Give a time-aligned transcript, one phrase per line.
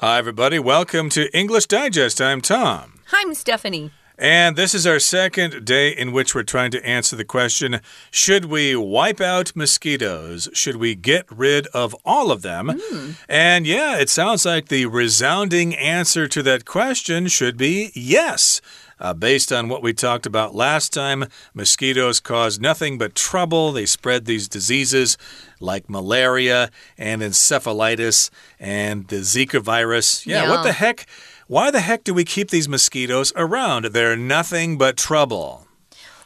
[0.00, 0.60] Hi, everybody.
[0.60, 2.20] Welcome to English Digest.
[2.20, 3.00] I'm Tom.
[3.12, 3.90] I'm Stephanie.
[4.16, 7.80] And this is our second day in which we're trying to answer the question
[8.12, 10.48] Should we wipe out mosquitoes?
[10.52, 12.68] Should we get rid of all of them?
[12.68, 13.16] Mm.
[13.28, 18.60] And yeah, it sounds like the resounding answer to that question should be yes.
[19.00, 21.24] Uh, based on what we talked about last time,
[21.54, 23.70] mosquitoes cause nothing but trouble.
[23.72, 25.16] They spread these diseases
[25.60, 30.26] like malaria and encephalitis and the Zika virus.
[30.26, 30.50] Yeah, Yeah.
[30.50, 31.06] what the heck?
[31.46, 33.86] Why the heck do we keep these mosquitoes around?
[33.86, 35.66] They're nothing but trouble.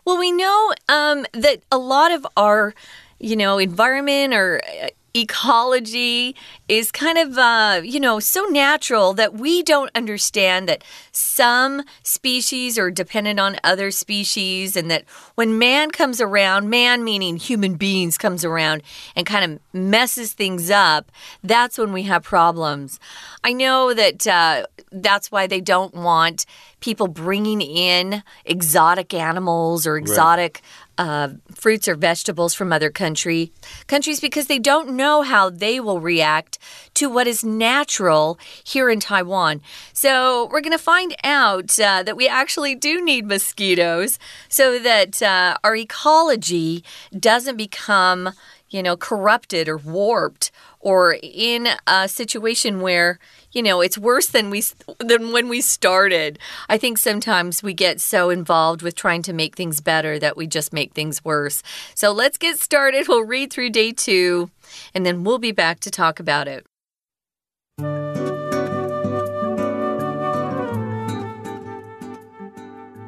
[0.04, 2.74] Well, we know um, that a lot of our,
[3.20, 6.34] you know, environment or uh, ecology
[6.68, 12.78] is kind of, uh, you know, so natural that we don't understand that some species
[12.78, 18.16] are dependent on other species, and that when man comes around, man meaning human beings
[18.16, 18.82] comes around
[19.14, 22.98] and kind of messes things up, that's when we have problems.
[23.44, 26.46] I know that uh, that's why they don't want
[26.80, 30.62] people bringing in exotic animals or exotic
[30.98, 33.52] uh, fruits or vegetables from other country
[33.86, 36.58] countries because they don't know how they will react
[36.94, 39.60] to what is natural here in Taiwan.
[39.92, 44.18] So we're going to find out uh, that we actually do need mosquitoes
[44.48, 46.84] so that uh, our ecology
[47.18, 48.30] doesn't become,
[48.70, 53.18] you know, corrupted or warped or in a situation where
[53.52, 54.62] you know it's worse than we
[54.98, 56.38] than when we started.
[56.68, 60.46] I think sometimes we get so involved with trying to make things better that we
[60.46, 61.62] just make things worse.
[61.94, 63.06] So let's get started.
[63.08, 64.50] We'll read through day 2
[64.94, 66.64] and then we'll be back to talk about it.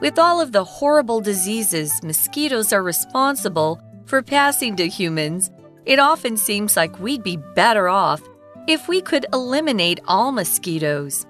[0.01, 5.51] With all of the horrible diseases mosquitoes are responsible for passing to humans,
[5.87, 8.23] it often seems like we'd be better off
[8.67, 11.27] if we could eliminate all mosquitoes.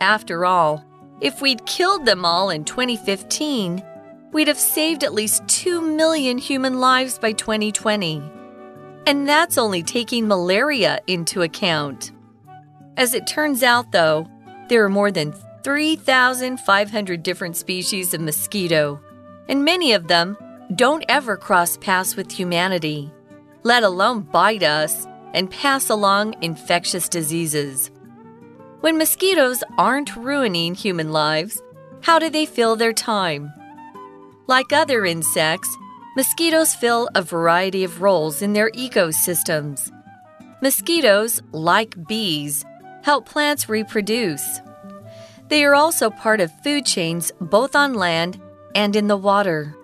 [0.00, 0.84] After all,
[1.20, 3.82] if we'd killed them all in 2015,
[4.32, 8.22] we'd have saved at least 2 million human lives by 2020.
[9.06, 12.12] And that's only taking malaria into account.
[12.96, 14.28] As it turns out, though,
[14.68, 19.00] there are more than 3,500 different species of mosquito,
[19.48, 20.36] and many of them
[20.74, 23.10] don't ever cross paths with humanity,
[23.62, 27.90] let alone bite us and pass along infectious diseases.
[28.80, 31.62] When mosquitoes aren't ruining human lives,
[32.02, 33.52] how do they fill their time?
[34.46, 35.76] Like other insects,
[36.16, 39.90] mosquitoes fill a variety of roles in their ecosystems.
[40.62, 42.64] Mosquitoes, like bees,
[43.02, 44.60] help plants reproduce.
[45.48, 48.40] They are also part of food chains both on land
[48.74, 49.76] and in the water.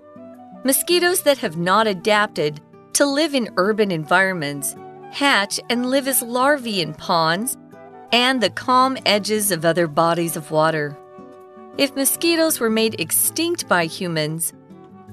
[0.64, 2.60] Mosquitoes that have not adapted
[2.94, 4.76] to live in urban environments
[5.12, 7.56] hatch and live as larvae in ponds
[8.12, 10.96] and the calm edges of other bodies of water.
[11.76, 14.54] If mosquitoes were made extinct by humans,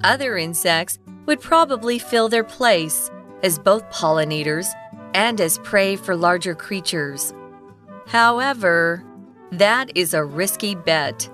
[0.04, 3.12] other insects would probably fill their place
[3.44, 4.68] as both pollinators
[5.14, 7.34] and as prey for larger creatures.
[8.08, 9.04] However,
[9.52, 11.30] that is a risky bet.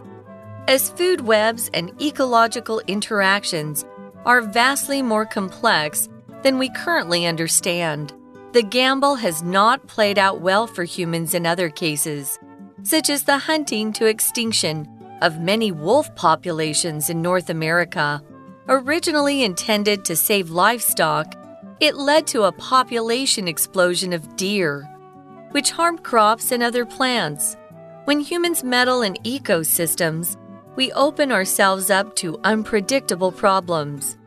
[0.68, 3.86] As food webs and ecological interactions
[4.26, 6.10] are vastly more complex
[6.42, 8.14] than we currently understand,
[8.56, 12.40] the gamble has not played out well for humans in other cases,
[12.84, 14.88] such as the hunting to extinction
[15.22, 18.24] of many wolf populations in North America.
[18.70, 21.36] Originally intended to save livestock,
[21.82, 24.84] it led to a population explosion of deer,
[25.52, 27.58] which harmed crops and other plants.
[28.06, 30.38] When humans meddle in ecosystems,
[30.78, 34.18] we open ourselves up to unpredictable problems.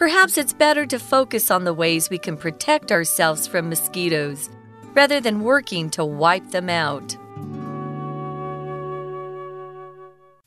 [0.00, 4.48] Perhaps it's better to focus on the ways we can protect ourselves from mosquitoes
[4.94, 7.18] rather than working to wipe them out.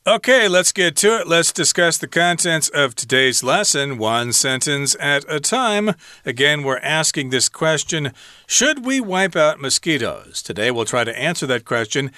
[0.08, 1.28] Okay, let's get to it.
[1.28, 5.94] Let's discuss the contents of today's lesson, one sentence at a time.
[6.26, 8.12] Again, we're asking this question
[8.48, 10.42] Should we wipe out mosquitoes?
[10.42, 12.10] Today, we'll try to answer that question.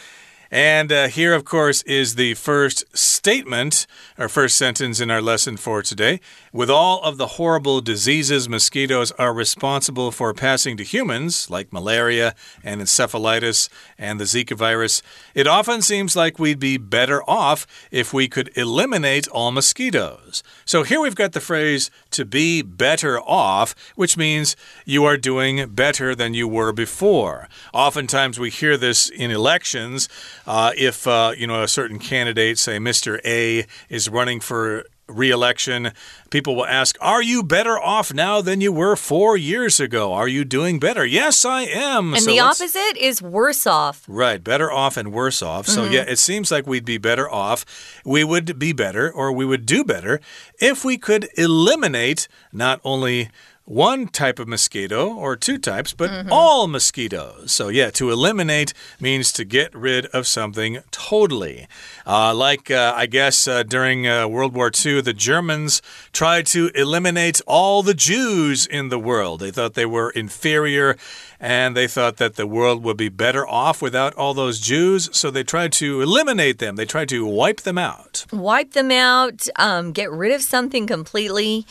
[0.50, 5.56] And uh, here, of course, is the first statement, our first sentence in our lesson
[5.56, 6.20] for today.
[6.52, 12.34] With all of the horrible diseases mosquitoes are responsible for passing to humans, like malaria
[12.62, 15.02] and encephalitis and the Zika virus,
[15.34, 20.42] it often seems like we'd be better off if we could eliminate all mosquitoes.
[20.64, 25.68] So here we've got the phrase to be better off, which means you are doing
[25.70, 27.48] better than you were before.
[27.74, 30.08] Oftentimes we hear this in elections.
[30.46, 33.18] Uh, if, uh, you know, a certain candidate, say Mr.
[33.24, 35.92] A, is running for re election,
[36.30, 40.12] people will ask, Are you better off now than you were four years ago?
[40.12, 41.04] Are you doing better?
[41.06, 42.14] Yes, I am.
[42.14, 44.04] And so the opposite is worse off.
[44.08, 45.66] Right, better off and worse off.
[45.66, 45.92] So, Mm-hmm.
[45.92, 47.64] yeah, it seems like we'd be better off.
[48.04, 50.20] We would be better, or we would do better,
[50.60, 53.30] if we could eliminate not only
[53.66, 56.32] one type of mosquito or two types, but Mm-hmm.
[56.32, 57.50] all mosquitoes.
[57.52, 61.66] So, yeah, to eliminate means to get rid of something totally.
[62.06, 65.82] Uh, like, uh, I guess, uh, during uh, World War II, the Germans
[66.12, 69.40] tried to eliminate all the Jews in the world.
[69.40, 70.96] They thought they were inferior
[71.40, 75.10] and they thought that the world would be better off without all those Jews.
[75.12, 78.26] So, they tried to eliminate them, they tried to wipe them out.
[78.32, 81.66] wipe them out, um, get rid of something completely.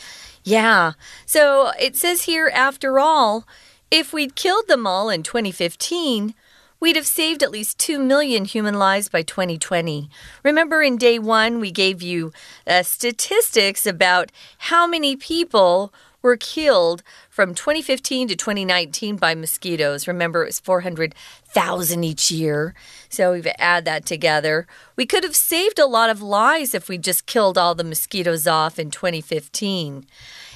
[0.46, 0.92] Yeah.
[1.26, 3.48] So it says here, after all,
[3.90, 6.34] if we'd killed them all in 2015,
[6.78, 10.08] we'd have saved at least 2 million human lives by 2020.
[10.44, 12.32] Remember, in day one, we gave you
[12.64, 15.92] uh, statistics about how many people
[16.26, 20.06] were killed from 2015 to 2019 by mosquitoes.
[20.06, 22.74] Remember, it was 400,000 each year.
[23.08, 24.66] So we've add that together.
[24.96, 28.46] We could have saved a lot of lives if we just killed all the mosquitoes
[28.46, 30.04] off in 2015.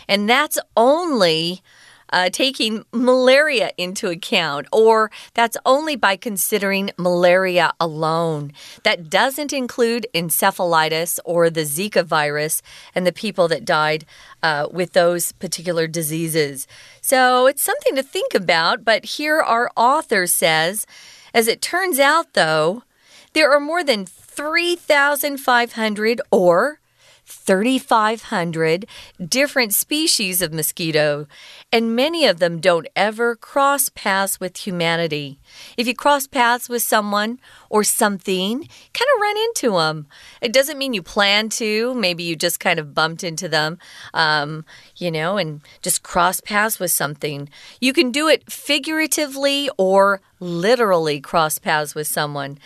[0.08, 1.62] And that's only
[2.10, 8.52] uh, taking malaria into account, or that's only by considering malaria alone.
[8.84, 12.62] That doesn't include encephalitis or the Zika virus
[12.94, 14.04] and the people that died
[14.42, 16.66] uh, with those particular diseases.
[17.00, 20.86] So it's something to think about, but here our author says,
[21.32, 22.82] as it turns out, though,
[23.32, 26.80] there are more than 3,500 or
[27.30, 28.86] 3,500
[29.26, 31.26] different species of mosquito,
[31.72, 35.38] and many of them don't ever cross paths with humanity.
[35.76, 40.06] If you cross paths with someone or something, kind of run into them.
[40.40, 41.94] It doesn't mean you plan to.
[41.94, 43.78] Maybe you just kind of bumped into them,
[44.14, 44.64] um,
[44.96, 47.48] you know, and just cross paths with something.
[47.80, 52.58] You can do it figuratively or literally cross paths with someone.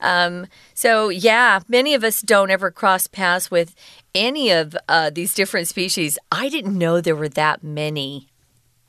[0.00, 3.74] Um, so, yeah, many of us don't ever cross paths with
[4.14, 6.18] any of uh, these different species.
[6.30, 8.28] I didn't know there were that many.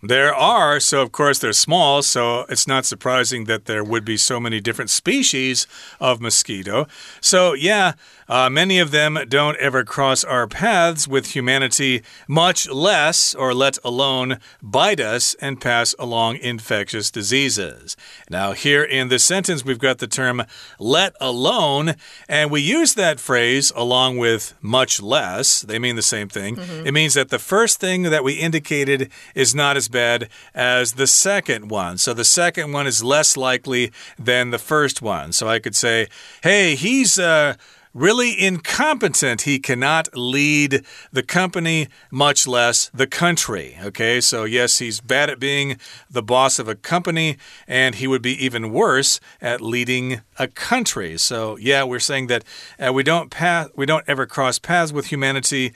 [0.06, 4.18] There are, so of course they're small, so it's not surprising that there would be
[4.18, 5.66] so many different species
[5.98, 6.88] of mosquito.
[7.22, 7.94] So, yeah,
[8.28, 13.78] uh, many of them don't ever cross our paths with humanity, much less, or let
[13.84, 17.96] alone, bite us and pass along infectious diseases.
[18.30, 20.44] Now, here in this sentence, we've got the term
[20.80, 21.96] let alone,
[22.28, 25.62] and we use that phrase along with much less.
[25.62, 26.58] They mean the same thing.
[26.86, 31.08] It means that the first thing that we indicated is not as bad as the
[31.08, 31.98] second one.
[31.98, 35.32] So the second one is less likely than the first one.
[35.32, 36.08] So I could say,
[36.42, 37.56] hey, he's, uh,
[37.94, 39.42] really incompetent.
[39.42, 43.78] He cannot lead the company, much less the country.
[43.82, 45.78] Okay, so yes, he's bad at being
[46.10, 47.38] the boss of a company,
[47.68, 51.18] and he would be even worse at leading a country.
[51.18, 52.44] So yeah, we're saying that
[52.80, 55.74] uh, we don't pass, we don't ever cross paths with humanity.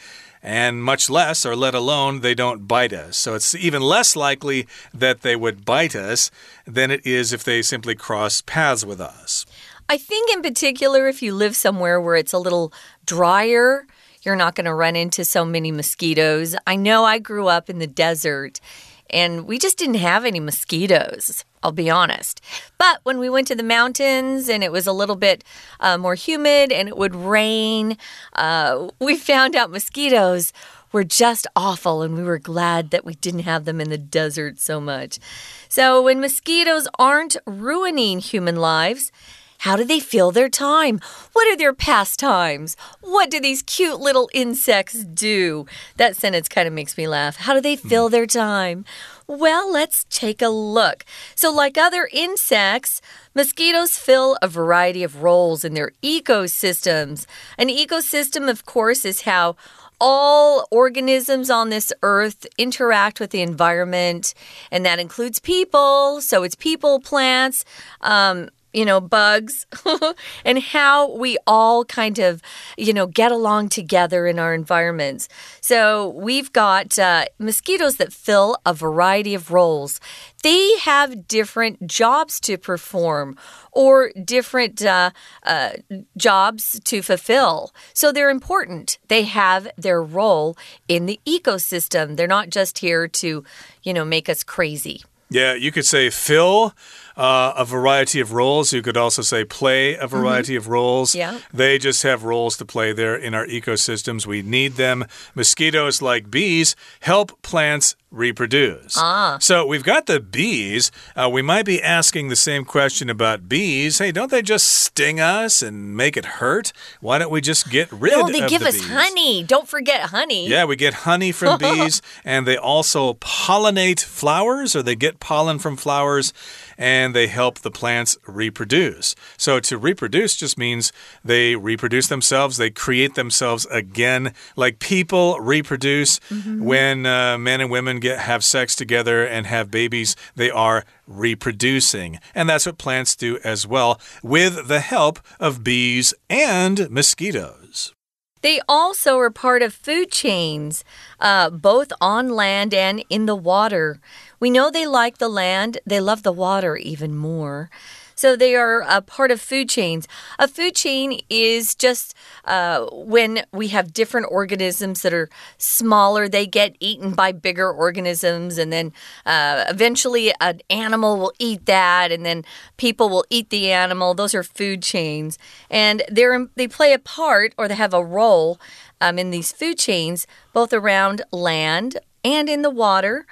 [0.48, 3.18] And much less, or let alone, they don't bite us.
[3.18, 6.32] So it's even less likely that they would bite us
[6.66, 9.46] than it is if they simply cross paths with us.
[9.90, 12.72] I think, in particular, if you live somewhere where it's a little
[13.06, 13.88] drier,
[14.22, 16.56] you're not going to run into so many mosquitoes.
[16.66, 18.62] I know I grew up in the desert
[19.10, 21.46] and we just didn't have any mosquitoes.
[21.64, 22.40] I'll be honest.
[22.78, 25.44] But when we went to the mountains and it was a little bit
[25.80, 27.98] uh, more humid and it would rain,
[28.34, 30.54] uh, we found out mosquitoes
[30.92, 34.60] were just awful, and we were glad that we didn't have them in the desert
[34.60, 35.20] so much.
[35.68, 39.12] So, when mosquitoes aren't ruining human lives,
[39.60, 41.00] how do they fill their time?
[41.34, 42.78] What are their pastimes?
[43.02, 45.66] What do these cute little insects do?
[45.98, 47.38] That sentence kind of makes me laugh.
[47.38, 48.86] How do they fill their time?
[49.26, 51.04] Well, let's take a look.
[51.36, 53.02] So, like other insects,
[53.36, 57.26] mosquitoes fill a variety of roles in their ecosystems.
[57.58, 59.58] An ecosystem, of course, is how
[60.00, 64.34] all organisms on this earth interact with the environment,
[64.72, 66.22] and that includes people.
[66.22, 67.66] So it's people, plants,
[68.02, 69.66] um, you know, bugs,
[70.46, 72.42] and how we all kind of,
[72.78, 75.30] you know, get along together in our environments.
[75.62, 80.00] So we've got uh, mosquitoes that fill a variety of roles.
[80.44, 83.38] They have different jobs to perform
[83.72, 85.12] or different uh,
[85.44, 85.72] uh,
[86.18, 87.72] jobs to fulfill.
[87.94, 88.98] So they're important.
[89.08, 90.58] They have their role
[90.88, 92.16] in the ecosystem.
[92.16, 93.44] They're not just here to,
[93.84, 95.04] you know, make us crazy.
[95.30, 96.74] Yeah, you could say fill
[97.18, 98.72] uh, a variety of roles.
[98.72, 100.66] You could also say play a variety mm -hmm.
[100.66, 101.16] of roles.
[101.16, 101.40] Yeah.
[101.54, 104.26] They just have roles to play there in our ecosystems.
[104.26, 105.06] We need them.
[105.34, 108.96] Mosquitoes, like bees, help plants reproduce.
[108.98, 109.38] Ah.
[109.40, 110.92] So we've got the bees.
[111.16, 114.00] Uh, we might be asking the same question about bees.
[114.00, 116.72] Hey, don't they just sting us and make it hurt?
[117.02, 118.90] Why don't we just get rid no, they give the us bees?
[118.90, 119.44] honey.
[119.44, 120.48] Don't forget honey.
[120.48, 125.60] Yeah, we get honey from bees, and they also pollinate flowers, or they get pollen
[125.60, 126.34] from flowers
[126.78, 129.16] and they help the plants reproduce.
[129.38, 130.92] So to reproduce just means
[131.24, 136.62] they reproduce themselves, they create themselves again, like people reproduce mm -hmm.
[136.62, 142.20] when uh, men and women get have sex together and have babies, they are reproducing.
[142.36, 147.94] And that's what plants do as well with the help of bees and mosquitoes.
[148.42, 150.84] They also are part of food chains,
[151.20, 154.00] uh, both on land and in the water.
[154.40, 157.70] We know they like the land, they love the water even more.
[158.18, 160.08] So they are a part of food chains.
[160.40, 162.16] A food chain is just
[162.46, 165.30] uh, when we have different organisms that are
[165.60, 168.92] smaller, they get eaten by bigger organisms, and then
[169.24, 172.44] uh, eventually an animal will eat that, and then
[172.78, 174.16] people will eat the animal.
[174.16, 175.38] Those are food chains,
[175.70, 178.60] and they're they play a part or they have a role
[179.00, 183.28] um, in these food chains, both around land and in the water.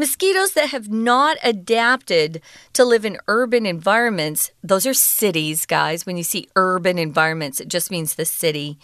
[0.00, 2.40] Mosquitoes that have not adapted
[2.72, 6.06] to live in urban environments, those are cities, guys.
[6.06, 8.78] When you see urban environments, it just means the city.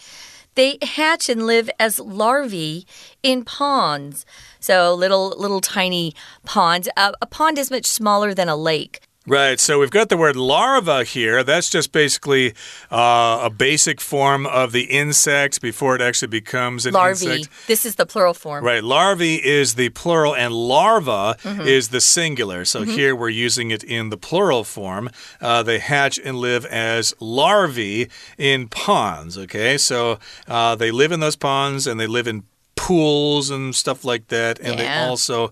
[0.56, 2.86] They hatch and live as larvae
[3.22, 4.26] in ponds.
[4.60, 6.86] So little little tiny ponds.
[6.98, 9.00] A pond is much smaller than a lake.
[9.26, 9.58] Right.
[9.58, 11.42] So we've got the word larva here.
[11.42, 12.54] That's just basically
[12.92, 17.26] uh, a basic form of the insect before it actually becomes an larvae.
[17.26, 17.66] insect.
[17.66, 18.64] This is the plural form.
[18.64, 18.84] Right.
[18.84, 21.66] Larvae is the plural and larva mm -hmm.
[21.66, 22.64] is the singular.
[22.64, 22.96] So mm -hmm.
[22.96, 25.10] here we're using it in the plural form.
[25.40, 29.36] Uh, they hatch and live as larvae in ponds.
[29.36, 29.78] Okay.
[29.78, 30.18] So
[30.48, 32.44] uh, they live in those ponds and they live in
[32.76, 34.60] pools and stuff like that.
[34.60, 35.02] And yeah.
[35.02, 35.50] they also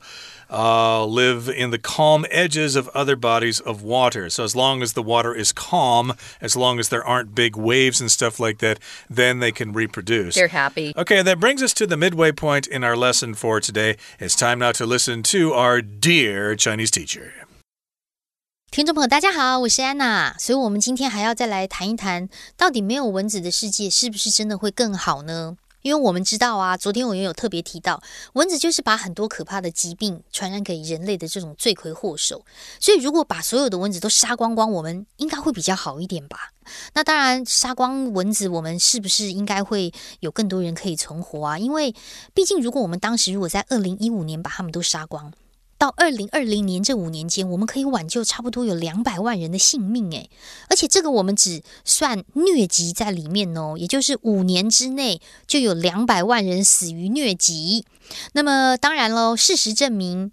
[0.49, 4.29] uh, live in the calm edges of other bodies of water.
[4.29, 8.01] So, as long as the water is calm, as long as there aren't big waves
[8.01, 8.79] and stuff like that,
[9.09, 10.35] then they can reproduce.
[10.35, 10.93] They're happy.
[10.95, 13.97] Okay, that brings us to the midway point in our lesson for today.
[14.19, 17.31] It's time now to listen to our dear Chinese teacher.
[18.71, 20.35] 听众朋友，大家好，我是安娜。
[20.37, 25.57] 所以，我们今天还要再来谈一谈，到底没有蚊子的世界是不是真的会更好呢？
[25.84, 32.42] 因为我们知道啊，昨天我也有特别提到，蚊子就是把很多可怕的疾病传染给人类的这种罪魁祸首。
[32.80, 36.52] 所以，如果把所有的蚊子都杀光光，我们应该会比较好一点吧？
[36.94, 41.58] 那当然，杀光蚊子，我们是不是应该会有更多人可以存活啊？
[41.58, 41.94] 因为
[42.32, 45.34] 毕竟，如果我们当时如果在二零一五年把他们都杀光。
[45.84, 50.30] 到二零二零年这五年间，我们可以挽救差不多有两百万人的性命诶，
[50.70, 57.84] 而且这个我们只算疟疾在里面哦，也就是五年之内就有两百万人死于疟疾。
[58.32, 60.32] 那么当然喽，事实证明。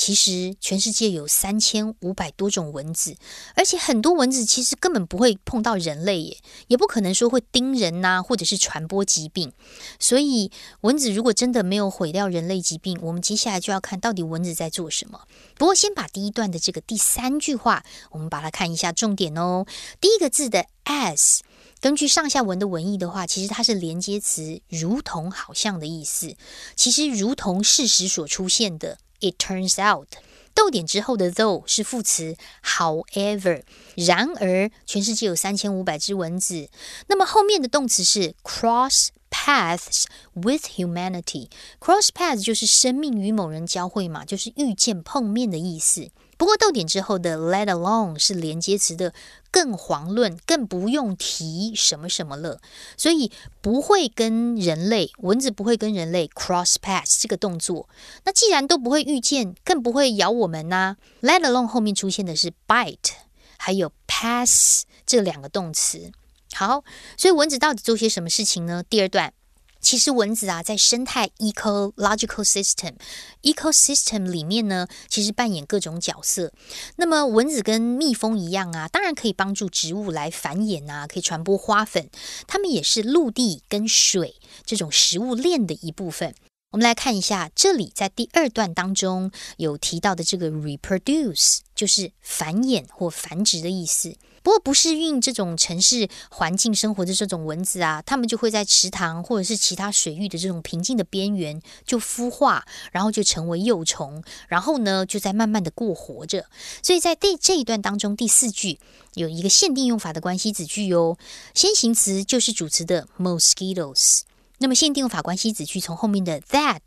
[0.00, 3.14] 其实全世界有三千五百多种蚊子，
[3.54, 6.38] 而且很多蚊子其实根本不会碰到人类耶，
[6.68, 9.52] 也不可能说会叮人呐，或者是传播疾病。
[9.98, 15.28] 所以蚊子如果真的没有毁掉人类疾病，我们接下来就要看到底蚊子在做什么。
[15.58, 19.66] 不过先把第一段的这个第三句话，我们把它看一下重点哦。
[20.00, 21.40] 第一个字的 as，
[21.78, 26.34] 根据上下文的文意的话，其实它是连接词，如同、好像的意思。
[26.74, 28.96] 其实如同事实所出现的。
[29.20, 30.08] It turns out，
[30.54, 33.62] 逗点之后的 though 是副词，however，
[33.94, 36.68] 然而全世界有三千五百只蚊子。
[37.08, 41.48] 那么后面的动词是 cross paths with humanity。
[41.78, 46.10] cross paths 就是生命与某人交汇嘛，就是遇见、碰面的意思。
[46.40, 49.12] 不过逗点之后的 let alone 是连接词的
[49.50, 52.62] 更遑论，更不用提什么什么了，
[52.96, 53.30] 所以
[53.60, 57.90] 不会跟人类蚊子不会跟人类 cross paths 这个动作。
[58.24, 60.96] 那既然都不会遇见，更不会咬我们呐。
[61.20, 63.10] let alone 后面出现的是 bite，
[63.58, 66.10] 还有 pass 这两个动词。
[66.54, 66.82] 好，
[67.18, 68.82] 所以蚊子到底做些什么事情呢？
[68.88, 69.34] 第二段。
[69.80, 72.94] 其实蚊子啊，在生态 ecological system
[73.42, 76.52] ecosystem 里面呢，其实扮演各种角色。
[76.96, 82.10] 那么蚊子跟蜜蜂一样啊，当然可以帮助植物来繁衍啊，可以传播花粉。
[82.46, 86.34] 它们也是陆地跟水这种食物链的一部分。
[86.72, 94.16] 我们来看一下，这里在第二段当中有提到的这个 reproduce，就是繁衍或繁殖的意思。
[94.42, 106.46] 不过不适应这种城市环境生活的这种蚊子啊，它们就会在池塘或者是其他水域的这种平静的边缘就孵化，然后就成为幼虫，然后呢就在慢慢的过活着。
[106.82, 108.78] 所以在第这一段当中，第四句
[109.14, 111.18] 有一个限定用法的关系子句哟，
[111.54, 114.22] 先行词就是主词的 mosquitoes。
[114.58, 116.80] 那么限定用法关系子句从后面的 that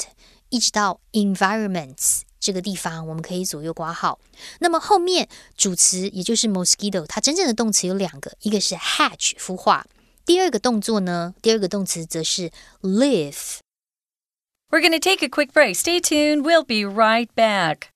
[0.50, 4.18] 一直到 environments 这个地方，我们可以左右挂号。
[4.61, 9.85] 那么后面主词也就是 mosquito，它真正的动词有两个，一个是 hatch 孵化，
[10.25, 12.50] 第二个动作呢，第二个动词则是
[12.82, 15.76] live。We're going to take a quick break.
[15.76, 16.42] Stay tuned.
[16.42, 17.88] We'll be right back.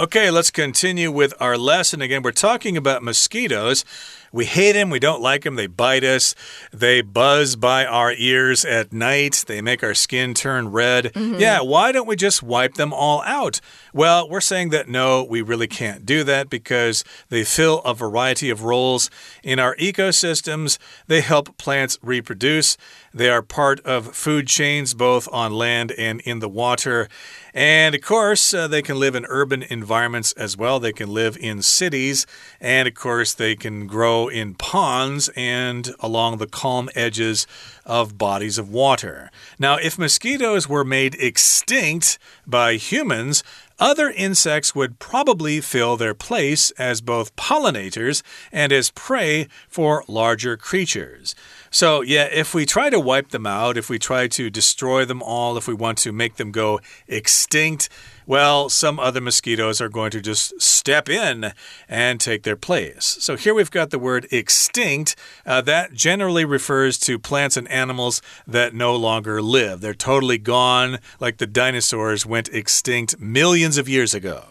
[0.00, 2.00] Okay, let's continue with our lesson.
[2.00, 3.84] Again, we're talking about mosquitoes.
[4.32, 4.90] We hate them.
[4.90, 5.56] We don't like them.
[5.56, 6.34] They bite us.
[6.72, 9.44] They buzz by our ears at night.
[9.46, 11.12] They make our skin turn red.
[11.14, 11.40] Mm -hmm.
[11.40, 13.60] Yeah, why don't we just wipe them all out?
[13.92, 18.52] Well, we're saying that no, we really can't do that because they fill a variety
[18.52, 19.10] of roles
[19.42, 20.78] in our ecosystems.
[21.06, 22.76] They help plants reproduce.
[23.12, 27.08] They are part of food chains both on land and in the water.
[27.52, 30.78] And of course, uh, they can live in urban environments as well.
[30.78, 32.26] They can live in cities.
[32.60, 37.46] And of course, they can grow in ponds and along the calm edges
[37.84, 39.30] of bodies of water.
[39.58, 43.42] Now, if mosquitoes were made extinct by humans,
[43.80, 48.22] other insects would probably fill their place as both pollinators
[48.52, 51.34] and as prey for larger creatures.
[51.70, 55.22] So, yeah, if we try to wipe them out, if we try to destroy them
[55.22, 57.88] all, if we want to make them go extinct,
[58.26, 61.52] well, some other mosquitoes are going to just step in
[61.88, 63.04] and take their place.
[63.20, 65.16] So here we've got the word extinct.
[65.44, 69.80] Uh, that generally refers to plants and animals that no longer live.
[69.80, 74.44] They're totally gone, like the dinosaurs went extinct millions of years ago.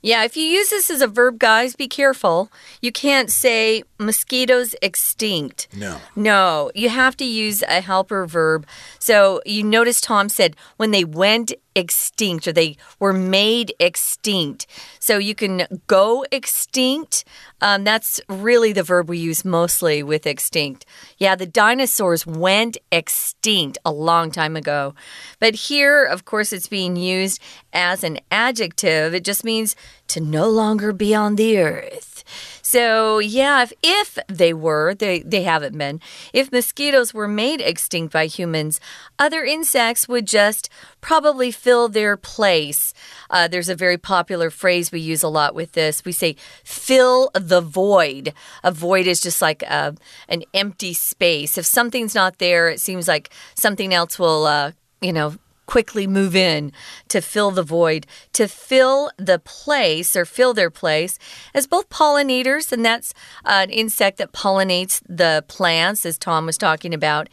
[0.00, 2.52] Yeah, if you use this as a verb, guys, be careful.
[2.80, 5.68] You can't say mosquitoes extinct.
[5.74, 5.98] No.
[6.14, 8.66] No, you have to use a helper verb.
[8.98, 14.66] So you notice Tom said when they went extinct or they were made extinct.
[14.98, 17.24] So you can go extinct.
[17.60, 20.84] Um, that's really the verb we use mostly with extinct.
[21.18, 24.94] Yeah, the dinosaurs went extinct a long time ago.
[25.38, 27.40] But here, of course, it's being used
[27.72, 29.14] as an adjective.
[29.14, 29.76] It just means
[30.08, 32.17] to no longer be on the earth.
[32.62, 36.00] So, yeah, if, if they were, they, they haven't been,
[36.32, 38.80] if mosquitoes were made extinct by humans,
[39.18, 40.68] other insects would just
[41.00, 42.92] probably fill their place.
[43.30, 46.04] Uh, there's a very popular phrase we use a lot with this.
[46.04, 48.32] We say, fill the void.
[48.62, 49.92] A void is just like a, uh,
[50.28, 51.58] an empty space.
[51.58, 55.34] If something's not there, it seems like something else will, uh, you know,
[55.68, 56.72] quickly move in
[57.08, 61.18] to fill the void, to fill the place or fill their place
[61.54, 63.12] as both pollinators, and that's
[63.44, 67.28] an insect that pollinates the plants, as Tom was talking about,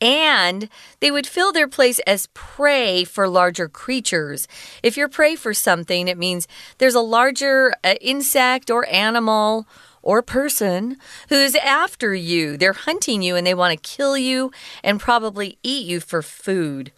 [0.00, 0.68] and
[1.00, 4.46] they would fill their place as prey for larger creatures.
[4.84, 6.46] If you're prey for something, it means
[6.78, 9.66] there's a larger uh, insect or animal
[10.00, 10.96] or person
[11.28, 12.56] who's after you.
[12.56, 16.92] They're hunting you and they want to kill you and probably eat you for food.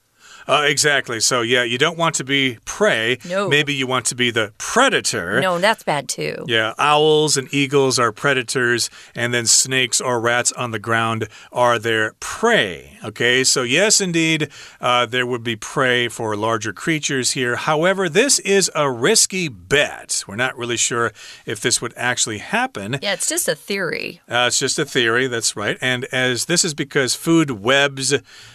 [0.47, 1.21] Uh, exactly.
[1.21, 3.19] So, yeah, you don't want to be prey.
[3.29, 3.49] No.
[3.49, 5.41] Maybe you want to be the predator.
[5.41, 6.45] No, that's bad too.
[6.47, 11.79] Yeah, owls and eagles are predators, and then snakes or rats on the ground are
[11.79, 12.99] their prey.
[13.05, 14.49] Okay, so yes, indeed,
[14.81, 17.57] uh, there would be prey for larger creatures here.
[17.57, 20.25] However, this is a risky bet.
[20.27, 21.13] We're not really sure
[21.47, 22.99] if this would actually happen.
[23.03, 24.21] Yeah, it's just a theory.
[24.29, 25.77] Uh, it's just a theory, that's right.
[25.81, 28.15] And as this is because food webs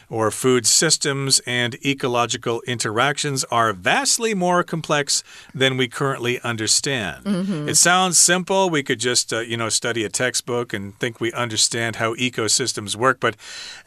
[0.10, 7.26] or food systems and ecological interactions are vastly more complex than we currently understand.
[7.26, 7.70] Mm -hmm.
[7.70, 8.70] It sounds simple.
[8.70, 12.96] We could just, uh, you know, study a textbook and think we understand how ecosystems
[12.96, 13.36] work, but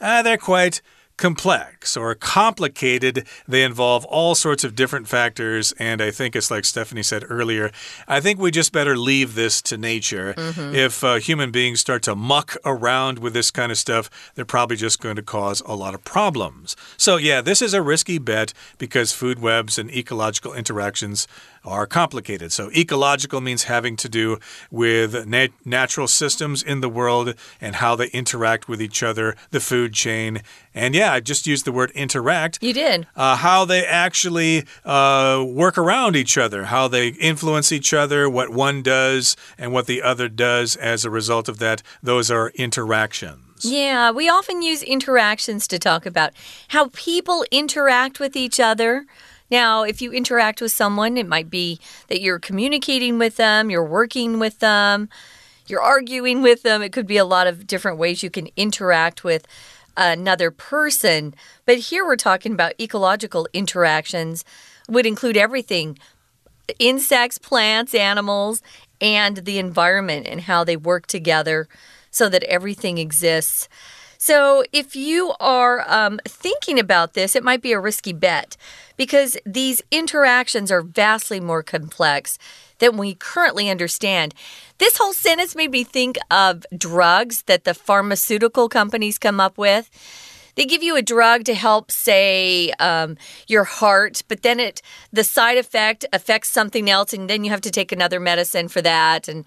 [0.01, 0.81] uh, they're quite
[1.21, 3.27] complex or complicated.
[3.47, 5.71] They involve all sorts of different factors.
[5.73, 7.71] And I think it's like Stephanie said earlier,
[8.07, 10.33] I think we just better leave this to nature.
[10.37, 10.75] Mm -hmm.
[10.75, 14.77] If uh, human beings start to muck around with this kind of stuff, they're probably
[14.77, 16.75] just going to cause a lot of problems.
[16.97, 21.27] So, yeah, this is a risky bet because food webs and ecological interactions
[21.63, 22.51] are complicated.
[22.51, 27.95] So, ecological means having to do with nat natural systems in the world and how
[27.95, 30.41] they interact with each other, the food chain,
[30.73, 32.59] And yeah, I just used the word interact.
[32.61, 33.07] You did.
[33.15, 38.49] Uh, how they actually uh, work around each other, how they influence each other, what
[38.49, 41.83] one does and what the other does as a result of that.
[42.01, 43.65] Those are interactions.
[43.65, 46.31] Yeah, we often use interactions to talk about
[46.69, 49.05] how people interact with each other.
[49.51, 53.83] Now, if you interact with someone, it might be that you're communicating with them, you're
[53.83, 55.09] working with them,
[55.67, 56.81] you're arguing with them.
[56.81, 59.45] It could be a lot of different ways you can interact with
[59.97, 61.35] another person.
[61.65, 64.45] But here we're talking about ecological interactions,
[64.87, 65.99] would include everything
[66.79, 68.61] insects, plants, animals,
[69.01, 71.67] and the environment and how they work together
[72.09, 73.67] so that everything exists.
[74.23, 78.55] So, if you are um, thinking about this, it might be a risky bet
[78.95, 82.37] because these interactions are vastly more complex
[82.77, 84.35] than we currently understand.
[84.77, 89.89] This whole sentence made me think of drugs that the pharmaceutical companies come up with.
[90.53, 95.23] They give you a drug to help, say, um, your heart, but then it the
[95.23, 99.27] side effect affects something else, and then you have to take another medicine for that.
[99.27, 99.45] And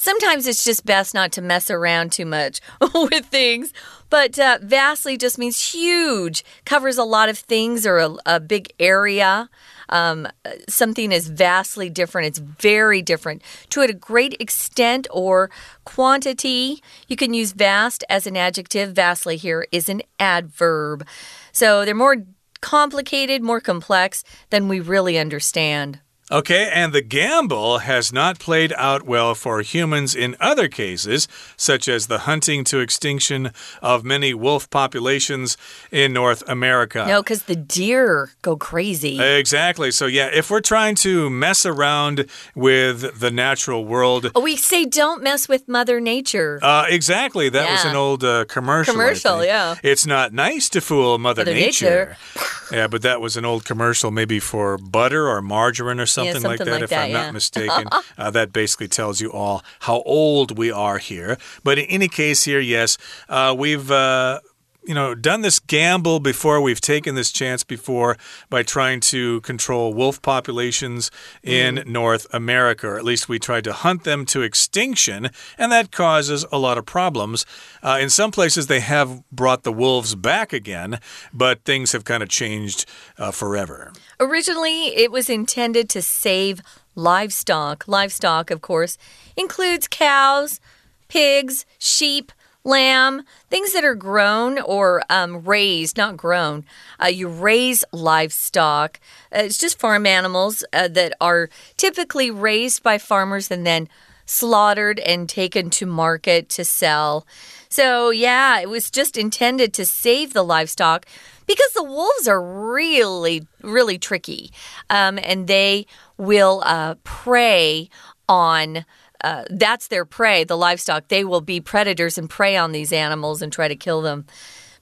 [0.00, 2.60] sometimes it's just best not to mess around too much
[2.94, 3.72] with things.
[4.08, 8.72] But uh, vastly just means huge, covers a lot of things or a, a big
[8.80, 9.48] area.
[9.90, 10.26] Um,
[10.68, 12.28] something is vastly different.
[12.28, 15.50] It's very different to a great extent or
[15.84, 16.82] quantity.
[17.06, 18.94] You can use vast as an adjective.
[18.94, 21.06] Vastly here is an adverb.
[21.52, 22.16] So they're more
[22.60, 26.00] complicated, more complex than we really understand.
[26.32, 31.88] Okay, and the gamble has not played out well for humans in other cases, such
[31.88, 33.50] as the hunting to extinction
[33.82, 35.56] of many wolf populations
[35.90, 37.04] in North America.
[37.06, 39.20] No, because the deer go crazy.
[39.20, 39.90] Exactly.
[39.90, 45.24] So, yeah, if we're trying to mess around with the natural world, we say don't
[45.24, 46.60] mess with Mother Nature.
[46.62, 47.48] Uh, exactly.
[47.48, 47.72] That yeah.
[47.72, 48.94] was an old uh, commercial.
[48.94, 49.74] Commercial, yeah.
[49.82, 52.16] It's not nice to fool Mother, Mother nature.
[52.34, 52.46] nature.
[52.70, 56.32] yeah, but that was an old commercial, maybe for butter or margarine or something, yeah,
[56.32, 57.22] something like that, like if that, I'm yeah.
[57.24, 57.88] not mistaken.
[58.18, 61.38] uh, that basically tells you all how old we are here.
[61.64, 63.90] But in any case, here, yes, uh, we've.
[63.90, 64.40] Uh,
[64.84, 66.60] you know, done this gamble before.
[66.60, 68.16] We've taken this chance before
[68.48, 71.10] by trying to control wolf populations
[71.42, 71.86] in mm.
[71.86, 76.44] North America, or at least we tried to hunt them to extinction, and that causes
[76.50, 77.44] a lot of problems.
[77.82, 80.98] Uh, in some places, they have brought the wolves back again,
[81.32, 82.86] but things have kind of changed
[83.18, 83.92] uh, forever.
[84.18, 86.62] Originally, it was intended to save
[86.94, 87.86] livestock.
[87.86, 88.96] Livestock, of course,
[89.36, 90.60] includes cows,
[91.08, 92.32] pigs, sheep
[92.64, 96.64] lamb, things that are grown or um, raised, not grown.
[97.02, 99.00] Uh, you raise livestock.
[99.34, 103.88] Uh, it's just farm animals uh, that are typically raised by farmers and then
[104.26, 107.26] slaughtered and taken to market to sell.
[107.68, 111.06] So, yeah, it was just intended to save the livestock
[111.46, 114.52] because the wolves are really, really tricky.
[114.88, 117.88] Um, and they will uh, prey
[118.28, 118.84] on
[119.22, 121.08] uh, that's their prey, the livestock.
[121.08, 124.26] They will be predators and prey on these animals and try to kill them.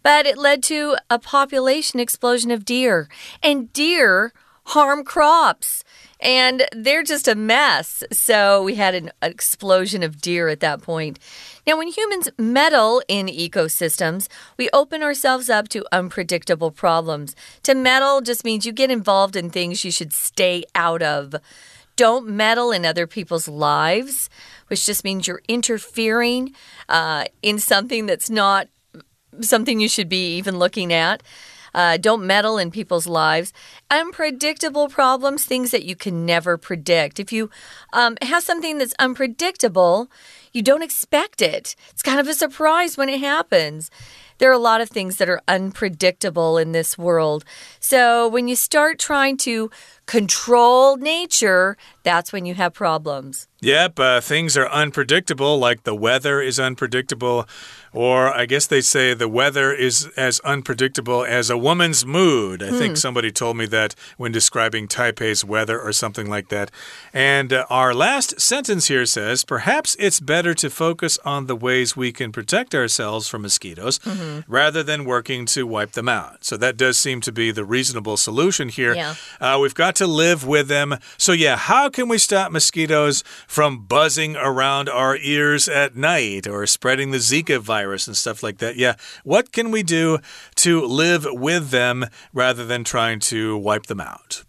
[0.02, 3.08] But it led to a population explosion of deer.
[3.42, 4.32] And deer
[4.68, 5.82] harm crops.
[6.20, 8.04] And they're just a mess.
[8.12, 11.18] So we had an explosion of deer at that point.
[11.66, 17.34] Now, when humans meddle in ecosystems, we open ourselves up to unpredictable problems.
[17.62, 21.34] To meddle just means you get involved in things you should stay out of.
[21.98, 24.30] Don't meddle in other people's lives,
[24.68, 26.54] which just means you're interfering
[26.88, 28.68] uh, in something that's not
[29.40, 31.24] something you should be even looking at.
[31.74, 33.52] Uh, don't meddle in people's lives.
[33.90, 37.18] Unpredictable problems, things that you can never predict.
[37.18, 37.50] If you
[37.92, 40.08] um, have something that's unpredictable,
[40.52, 41.74] you don't expect it.
[41.90, 43.90] It's kind of a surprise when it happens.
[44.38, 47.44] There are a lot of things that are unpredictable in this world.
[47.80, 49.68] So when you start trying to
[50.08, 53.46] control nature, that's when you have problems.
[53.60, 57.46] Yep, uh, things are unpredictable, like the weather is unpredictable.
[57.92, 62.62] Or I guess they say the weather is as unpredictable as a woman's mood.
[62.62, 62.78] I hmm.
[62.78, 66.70] think somebody told me that when describing Taipei's weather or something like that.
[67.12, 71.96] And uh, our last sentence here says perhaps it's better to focus on the ways
[71.96, 74.44] we can protect ourselves from mosquitoes mm -hmm.
[74.46, 76.44] rather than working to wipe them out.
[76.44, 78.94] So that does seem to be the reasonable solution here.
[78.94, 79.14] Yeah.
[79.40, 80.96] Uh, we've got to live with them.
[81.16, 86.66] So, yeah, how can we stop mosquitoes from buzzing around our ears at night or
[86.66, 87.88] spreading the Zika virus?
[87.88, 88.76] virus and stuff like that.
[88.76, 88.94] Yeah.
[89.24, 90.18] What can we do
[90.56, 94.44] to live with them rather than trying to wipe them out?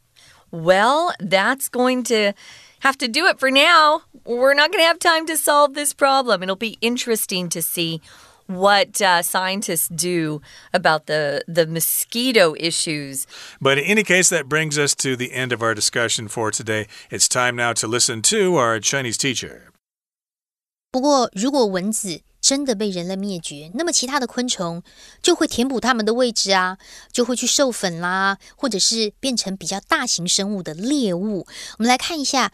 [0.52, 2.34] Well, that's going to
[2.80, 4.02] have to do it for now.
[4.26, 6.44] We're not going to have time to solve this problem.
[6.44, 8.02] It'll be interesting to see
[8.49, 13.27] what uh, scientists do about the the mosquito issues.
[13.59, 16.87] But in any case, that brings us to the end of our discussion for today.
[17.11, 19.73] It's time now to listen to our Chinese teacher.
[20.91, 24.83] 不过，如果蚊子真的被人类灭绝，那么其他的昆虫
[25.23, 26.77] 就会填补它们的位置啊，
[27.11, 31.47] 就会去授粉啦，或者是变成比较大型生物的猎物。
[31.79, 32.53] 我们来看一下，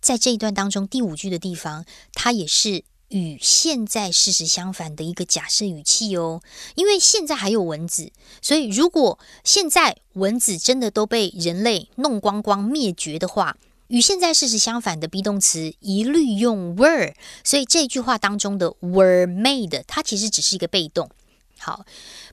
[0.00, 2.84] 在这一段当中第五句的地方，它也是。
[3.09, 6.41] 与现在事实相反的一个假设语气哦，
[6.75, 21.09] 因为现在还有蚊子，所以如果现在蚊子真的都被人类弄光光灭绝的话，与现在事实相反的 be 动词一律用 were，所以这句话当中的 were made 它其实只是一个被动。
[21.57, 21.83] 好，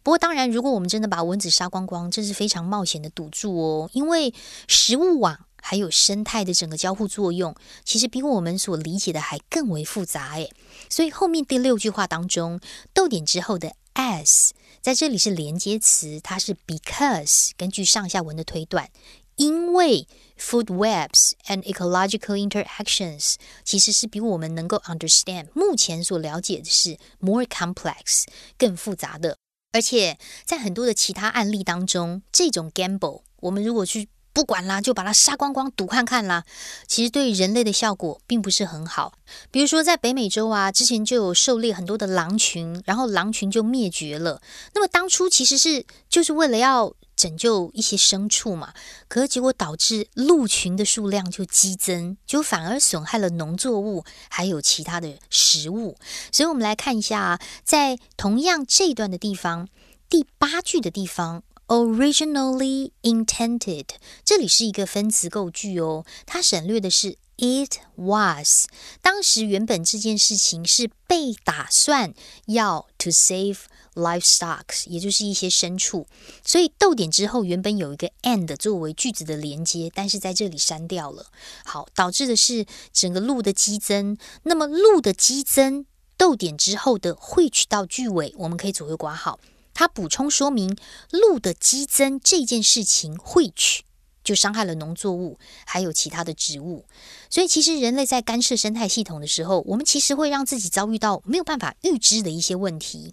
[0.02, 4.34] 不过当然，如果我们真的把蚊子杀光光，这是非常冒险的赌注哦，因为
[4.68, 5.40] 食物网。
[5.68, 7.52] 还有生态的整个交互作用，
[7.84, 10.48] 其实比我们所理解的还更为复杂诶。
[10.88, 12.60] 所以后面第六句话当中，
[12.92, 17.50] 逗点之后的 as 在这里是连接词，它是 because。
[17.56, 18.90] 根据上下文的推断，
[19.36, 20.06] 因为
[20.38, 28.24] food webs and ecological interactions 其实是比我们能够 understand 目前所了解的是 more complex
[28.56, 29.36] 更复杂的。
[29.72, 36.44] 而且在很多的其他案例当中，这种 gamble 我们如果去不管啦，就把它杀光光，赌看看啦。
[36.86, 39.14] 其实对人类的效果并不是很好。
[39.50, 44.42] 比如说在北美洲啊，之前就有狩猎很多的狼群，然后狼群就灭绝了。
[44.74, 48.74] 那么当初其实是就是为了要拯救一些牲畜嘛，
[49.08, 55.96] 可是结果导致鹿群的数量就激增，就反而损害了农作物还有其他的食物。
[56.30, 59.66] 所以我们来看一下啊，在同样这段的地方，
[60.10, 61.42] 第八句的地方。
[61.68, 63.86] Originally intended，
[64.24, 68.66] 这里是一个分词构句哦，它省略的是 it was。
[69.02, 72.14] 当时原本这件事情是被打算
[72.46, 73.58] 要 to save
[73.94, 76.06] livestock，也就是一些牲畜，
[76.44, 81.32] 所以逗点之后原本有一个 and 作为句子的连接，但是在这里删掉了。
[81.64, 84.16] 好，导致的是整个路的激增。
[84.44, 85.84] 那么路的激增，
[86.16, 89.40] 逗点之后的汇取到句尾，我们可以左右挂号。
[89.78, 90.74] 它补充说明
[91.10, 93.84] 鹿的激增这件事情会去
[94.24, 96.86] 就伤害了农作物，还有其他的植物。
[97.28, 103.12] 所以，其实人类在干涉生态系统的时候，我们其实会让自己遭遇到没有办法预知的一些问题。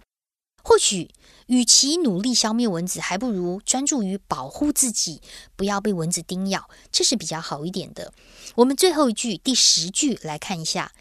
[0.62, 1.10] 或许，
[1.48, 5.20] 与其努力消灭蚊子，还不如专注于保护自己，
[5.54, 8.10] 不要被蚊子叮咬，这是比较好一点的。
[8.54, 10.92] 我们最后一句第十句来看一下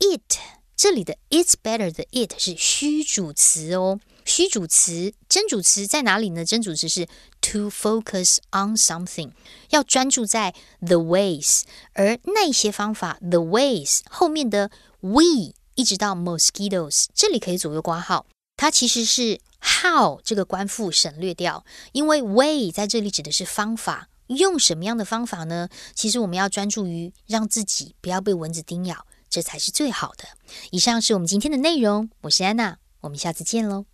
[0.00, 0.36] ，it
[0.74, 4.00] 这里的 it's better 的 it 是虚主词哦。
[4.24, 6.44] 虚主词，真主词在哪里呢？
[6.44, 7.06] 真主词是
[7.40, 9.32] to focus on something，
[9.70, 11.62] 要专注在 the ways，
[11.94, 25.68] 而那些方法 the ways 后面的 we 一直到 mosquitoes，这里可以左右挂号，它其实是 how 这个官复省略掉，因为 way 在这里指的是方法，用什么样的方法呢？
[25.94, 30.24] 其实我们要专注于让自己不要被蚊子叮咬，这才是最好的。
[30.70, 33.91] 以上是我们今天的内容，我是安娜，我们下次见喽。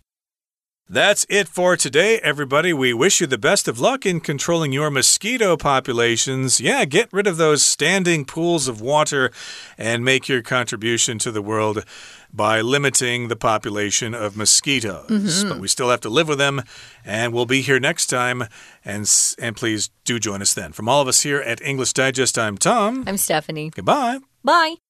[0.91, 2.73] That's it for today, everybody.
[2.73, 6.59] We wish you the best of luck in controlling your mosquito populations.
[6.59, 9.29] Yeah, get rid of those standing pools of water
[9.77, 11.85] and make your contribution to the world
[12.33, 15.09] by limiting the population of mosquitoes.
[15.09, 15.49] Mm -hmm.
[15.49, 16.63] But we still have to live with them,
[17.05, 18.47] and we'll be here next time.
[18.83, 19.07] And,
[19.41, 20.73] and please do join us then.
[20.73, 23.03] From all of us here at English Digest, I'm Tom.
[23.07, 23.69] I'm Stephanie.
[23.75, 24.19] Goodbye.
[24.43, 24.88] Bye.